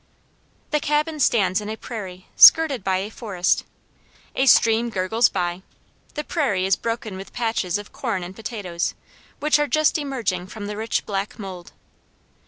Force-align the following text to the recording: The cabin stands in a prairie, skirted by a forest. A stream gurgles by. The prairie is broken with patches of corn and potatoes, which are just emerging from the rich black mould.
The 0.71 0.79
cabin 0.79 1.19
stands 1.19 1.61
in 1.61 1.69
a 1.69 1.77
prairie, 1.77 2.25
skirted 2.35 2.83
by 2.83 2.97
a 2.97 3.11
forest. 3.11 3.65
A 4.33 4.47
stream 4.47 4.89
gurgles 4.89 5.29
by. 5.29 5.61
The 6.15 6.23
prairie 6.23 6.65
is 6.65 6.75
broken 6.75 7.17
with 7.17 7.33
patches 7.33 7.77
of 7.77 7.91
corn 7.91 8.23
and 8.23 8.35
potatoes, 8.35 8.95
which 9.39 9.59
are 9.59 9.67
just 9.67 9.99
emerging 9.99 10.47
from 10.47 10.65
the 10.65 10.75
rich 10.75 11.05
black 11.05 11.37
mould. 11.37 11.71